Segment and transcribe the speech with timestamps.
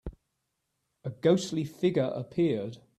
[1.03, 2.79] A ghostly figure appeared.